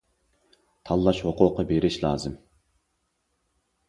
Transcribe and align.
تاللاش 0.89 1.19
ھوقۇقى 1.25 1.65
بېرىش 1.71 1.97
لازىم. 2.05 2.39